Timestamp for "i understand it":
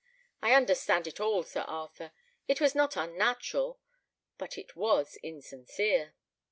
0.41-1.19